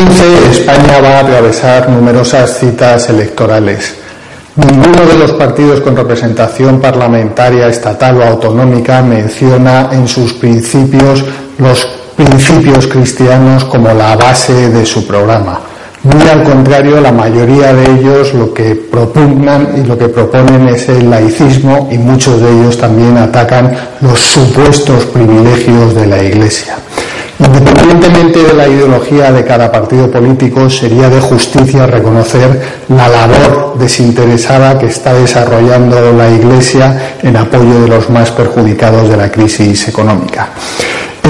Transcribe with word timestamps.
2015 0.00 0.50
España 0.50 1.00
va 1.02 1.18
a 1.18 1.20
atravesar 1.20 1.90
numerosas 1.90 2.58
citas 2.58 3.10
electorales. 3.10 3.96
Ninguno 4.56 5.04
de 5.04 5.18
los 5.18 5.32
partidos 5.32 5.80
con 5.82 5.94
representación 5.94 6.80
parlamentaria, 6.80 7.68
estatal 7.68 8.16
o 8.16 8.24
autonómica 8.24 9.02
menciona 9.02 9.90
en 9.92 10.08
sus 10.08 10.32
principios 10.32 11.22
los 11.58 11.86
principios 12.16 12.86
cristianos 12.86 13.64
como 13.66 13.92
la 13.92 14.16
base 14.16 14.70
de 14.70 14.86
su 14.86 15.06
programa. 15.06 15.60
Muy 16.02 16.28
al 16.28 16.44
contrario, 16.44 16.98
la 16.98 17.12
mayoría 17.12 17.74
de 17.74 17.84
ellos 17.92 18.32
lo 18.32 18.54
que 18.54 18.74
propugnan 18.74 19.74
y 19.76 19.86
lo 19.86 19.98
que 19.98 20.08
proponen 20.08 20.68
es 20.68 20.88
el 20.88 21.10
laicismo 21.10 21.90
y 21.92 21.98
muchos 21.98 22.40
de 22.40 22.48
ellos 22.48 22.78
también 22.78 23.18
atacan 23.18 23.76
los 24.00 24.18
supuestos 24.18 25.04
privilegios 25.04 25.94
de 25.94 26.06
la 26.06 26.22
Iglesia. 26.22 26.78
Independientemente 27.40 28.42
de 28.42 28.52
la 28.52 28.68
ideología 28.68 29.32
de 29.32 29.44
cada 29.46 29.72
partido 29.72 30.10
político, 30.10 30.68
sería 30.68 31.08
de 31.08 31.20
justicia 31.20 31.86
reconocer 31.86 32.60
la 32.88 33.08
labor 33.08 33.78
desinteresada 33.78 34.78
que 34.78 34.86
está 34.86 35.14
desarrollando 35.14 36.12
la 36.12 36.28
Iglesia 36.28 37.16
en 37.22 37.38
apoyo 37.38 37.80
de 37.80 37.88
los 37.88 38.10
más 38.10 38.30
perjudicados 38.30 39.08
de 39.08 39.16
la 39.16 39.30
crisis 39.30 39.88
económica. 39.88 40.50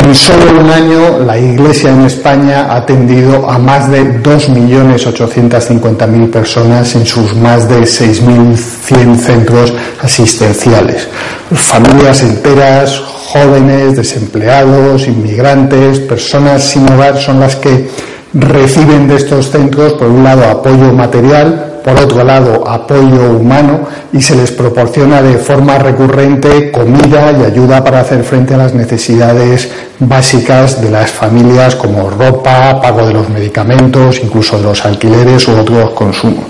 En 0.02 0.14
solo 0.14 0.60
un 0.60 0.70
año, 0.70 1.18
la 1.26 1.38
Iglesia 1.38 1.90
en 1.90 2.06
España 2.06 2.68
ha 2.70 2.76
atendido 2.76 3.46
a 3.48 3.58
más 3.58 3.90
de 3.90 4.22
2.850.000 4.22 6.30
personas 6.30 6.94
en 6.94 7.04
sus 7.04 7.36
más 7.36 7.68
de 7.68 7.80
6.100 7.80 9.16
centros 9.16 9.74
asistenciales. 10.02 11.06
Familias 11.52 12.22
enteras, 12.22 12.98
jóvenes, 12.98 13.96
desempleados, 13.96 15.06
inmigrantes, 15.06 16.00
personas 16.00 16.64
sin 16.64 16.90
hogar 16.90 17.18
son 17.18 17.40
las 17.40 17.56
que 17.56 17.90
reciben 18.32 19.06
de 19.06 19.16
estos 19.16 19.50
centros, 19.50 19.92
por 19.94 20.08
un 20.08 20.24
lado, 20.24 20.44
apoyo 20.44 20.92
material, 20.92 21.69
por 21.84 21.98
otro 21.98 22.24
lado, 22.24 22.68
apoyo 22.68 23.32
humano 23.38 23.80
y 24.12 24.20
se 24.20 24.36
les 24.36 24.50
proporciona 24.50 25.22
de 25.22 25.38
forma 25.38 25.78
recurrente 25.78 26.70
comida 26.70 27.32
y 27.32 27.44
ayuda 27.44 27.82
para 27.82 28.00
hacer 28.00 28.22
frente 28.24 28.54
a 28.54 28.58
las 28.58 28.74
necesidades 28.74 29.70
básicas 29.98 30.80
de 30.80 30.90
las 30.90 31.10
familias 31.10 31.76
como 31.76 32.10
ropa, 32.10 32.80
pago 32.80 33.06
de 33.06 33.14
los 33.14 33.28
medicamentos, 33.28 34.20
incluso 34.22 34.58
de 34.58 34.64
los 34.64 34.84
alquileres 34.84 35.46
u 35.48 35.58
otros 35.58 35.90
consumos. 35.90 36.44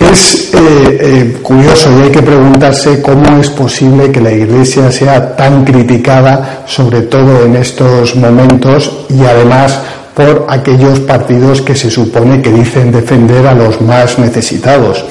Es 0.00 0.54
eh, 0.54 0.98
eh, 1.00 1.38
curioso 1.42 1.90
y 1.98 2.02
hay 2.04 2.10
que 2.10 2.22
preguntarse 2.22 3.02
cómo 3.02 3.40
es 3.40 3.50
posible 3.50 4.10
que 4.10 4.20
la 4.20 4.32
Iglesia 4.32 4.90
sea 4.90 5.36
tan 5.36 5.64
criticada, 5.64 6.62
sobre 6.66 7.02
todo 7.02 7.44
en 7.44 7.56
estos 7.56 8.16
momentos, 8.16 9.06
y 9.10 9.24
además 9.24 9.80
por 10.18 10.46
aquellos 10.48 10.98
partidos 10.98 11.62
que 11.62 11.76
se 11.76 11.88
supone 11.88 12.42
que 12.42 12.50
dicen 12.50 12.90
defender 12.90 13.46
a 13.46 13.54
los 13.54 13.80
más 13.80 14.18
necesitados. 14.18 15.04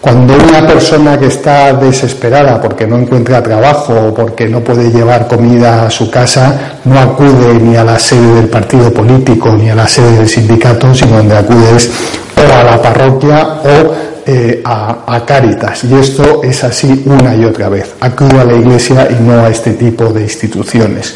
Cuando 0.00 0.34
una 0.34 0.64
persona 0.64 1.18
que 1.18 1.26
está 1.26 1.72
desesperada 1.72 2.60
porque 2.60 2.86
no 2.86 2.96
encuentra 2.96 3.42
trabajo 3.42 3.92
o 3.92 4.14
porque 4.14 4.48
no 4.48 4.60
puede 4.60 4.92
llevar 4.92 5.26
comida 5.26 5.86
a 5.86 5.90
su 5.90 6.08
casa, 6.08 6.78
no 6.84 6.96
acude 6.96 7.54
ni 7.54 7.74
a 7.74 7.82
la 7.82 7.98
sede 7.98 8.36
del 8.36 8.48
partido 8.48 8.92
político 8.94 9.52
ni 9.52 9.68
a 9.68 9.74
la 9.74 9.88
sede 9.88 10.18
del 10.18 10.28
sindicato, 10.28 10.94
sino 10.94 11.16
donde 11.16 11.36
acude 11.36 11.76
es 11.76 11.90
o 12.36 12.60
a 12.60 12.62
la 12.62 12.80
parroquia 12.80 13.58
o 13.64 14.11
eh, 14.26 14.62
a, 14.64 15.22
Cáritas. 15.26 15.84
Y 15.84 15.94
esto 15.94 16.42
es 16.42 16.64
así 16.64 17.02
una 17.06 17.34
y 17.34 17.44
otra 17.44 17.68
vez. 17.68 17.94
Acudo 18.00 18.40
a 18.40 18.44
la 18.44 18.54
Iglesia 18.54 19.08
y 19.10 19.22
no 19.22 19.44
a 19.44 19.48
este 19.48 19.72
tipo 19.72 20.06
de 20.06 20.22
instituciones. 20.22 21.14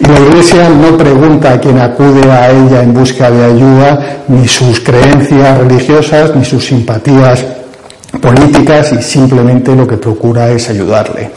Y 0.00 0.06
la 0.06 0.18
Iglesia 0.18 0.68
no 0.68 0.96
pregunta 0.96 1.52
a 1.52 1.60
quien 1.60 1.78
acude 1.78 2.30
a 2.30 2.50
ella 2.50 2.82
en 2.82 2.94
busca 2.94 3.30
de 3.30 3.44
ayuda 3.44 4.22
ni 4.28 4.46
sus 4.46 4.80
creencias 4.80 5.58
religiosas 5.58 6.34
ni 6.36 6.44
sus 6.44 6.64
simpatías 6.64 7.44
políticas 8.20 8.92
y 8.92 9.02
simplemente 9.02 9.74
lo 9.74 9.86
que 9.86 9.96
procura 9.96 10.50
es 10.50 10.70
ayudarle. 10.70 11.30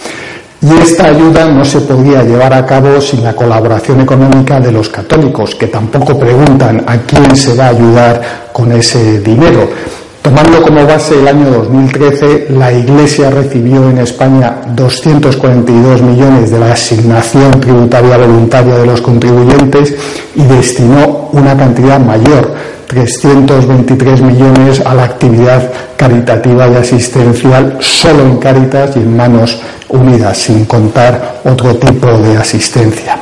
Y 0.62 0.78
esta 0.80 1.08
ayuda 1.08 1.48
no 1.48 1.66
se 1.66 1.81
podía 1.81 2.22
llevar 2.22 2.54
a 2.54 2.66
cabo 2.68 3.02
sin 3.02 3.24
la 3.24 3.34
colaboración 3.34 4.02
económica 4.02 4.60
de 4.60 4.72
los 4.72 4.90
católicos, 4.90 5.56
que 5.56 5.68
tampoco 5.68 6.20
preguntan 6.20 6.84
a 6.86 6.98
quién 7.00 7.36
se 7.36 7.56
va 7.56 7.66
a 7.66 7.70
ayudar 7.70 8.22
con 8.54 8.72
ese 8.72 9.20
dinero. 9.22 9.68
Tomando 10.22 10.62
como 10.62 10.86
base 10.86 11.20
el 11.20 11.28
año 11.28 11.50
2013, 11.50 12.48
la 12.52 12.72
Iglesia 12.72 13.32
recibió 13.32 13.90
en 13.90 13.98
España 13.98 14.62
242 14.76 16.02
millones 16.04 16.52
de 16.52 16.59
la 16.59 16.74
asignación 16.74 17.59
tributaria 17.59 18.18
voluntaria 18.18 18.76
de 18.76 18.86
los 18.86 19.02
contribuyentes 19.02 19.96
y 20.36 20.44
destinó 20.44 21.30
una 21.31 21.58
cantidad 21.58 22.00
mayor, 22.00 22.54
323 22.86 24.22
millones, 24.22 24.81
a 24.86 24.94
la 24.94 25.06
actividad 25.06 25.72
caritativa 25.98 26.68
y 26.68 26.76
asistencial 26.76 27.78
solo 27.80 28.22
en 28.22 28.38
Cáritas 28.38 28.96
y 28.98 29.00
en 29.00 29.18
Manos 29.18 29.60
Unidas, 29.90 30.38
sin 30.38 30.66
contar 30.66 31.42
otro 31.44 31.76
tipo 31.78 32.06
de 32.06 32.38
asistencia. 32.38 33.21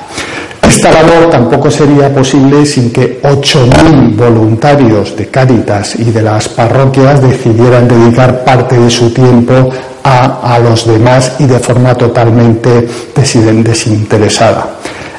Esta 0.69 0.91
labor 0.91 1.31
tampoco 1.31 1.71
sería 1.71 2.13
posible 2.13 2.63
sin 2.63 2.91
que 2.91 3.19
8.000 3.23 4.15
voluntarios 4.15 5.15
de 5.17 5.25
Cáritas 5.27 5.95
y 5.99 6.11
de 6.11 6.21
las 6.21 6.47
parroquias 6.47 7.21
decidieran 7.21 7.87
dedicar 7.87 8.43
parte 8.43 8.77
de 8.77 8.89
su 8.91 9.11
tiempo 9.11 9.71
a, 10.03 10.55
a 10.55 10.59
los 10.59 10.85
demás 10.85 11.37
y 11.39 11.45
de 11.45 11.57
forma 11.57 11.95
totalmente 11.95 12.87
desinteresada. 13.15 14.75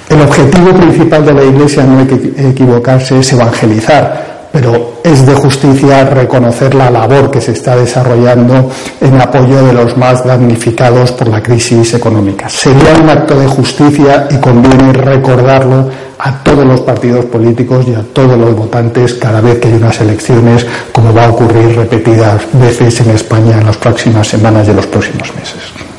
El 0.09 0.23
objetivo 0.23 0.73
principal 0.73 1.27
de 1.27 1.35
la 1.35 1.43
Iglesia, 1.43 1.83
no 1.83 1.99
hay 1.99 2.07
que 2.07 2.49
equivocarse, 2.49 3.19
es 3.19 3.33
evangelizar, 3.33 4.49
pero 4.53 4.90
es 5.05 5.27
de 5.27 5.35
justicia 5.35 6.05
reconocer 6.05 6.75
la 6.75 6.91
labor 6.91 7.31
que 7.31 7.41
se 7.41 7.53
está 7.53 7.77
desarrollando 7.77 8.71
en 9.01 9.21
apoyo 9.21 9.65
de 9.67 9.73
los 9.73 9.97
más 9.97 10.25
damnificados 10.25 11.13
por 11.13 11.29
la 11.29 11.43
crisis 11.43 11.95
económica. 11.95 12.49
Sería 12.49 12.95
un 13.01 13.09
acto 13.09 13.39
de 13.39 13.47
justicia 13.47 14.29
y 14.31 14.37
conviene 14.37 14.93
recordarlo 14.93 15.89
a 16.19 16.33
todos 16.43 16.67
los 16.67 16.81
partidos 16.83 17.25
políticos 17.27 17.87
y 17.89 17.95
a 17.95 18.03
todos 18.03 18.39
los 18.39 18.55
votantes 18.55 19.15
cada 19.15 19.41
vez 19.41 19.59
que 19.59 19.69
hay 19.69 19.75
unas 19.75 20.01
elecciones, 20.01 20.67
como 20.93 21.15
va 21.15 21.27
a 21.27 21.31
ocurrir 21.31 21.77
repetidas 21.77 22.43
veces 22.53 23.01
en 23.01 23.11
España 23.11 23.59
en 23.59 23.67
las 23.67 23.77
próximas 23.79 24.29
semanas 24.29 24.67
y 24.67 24.71
en 24.71 24.77
los 24.77 24.87
próximos 24.87 25.35
meses. 25.35 25.90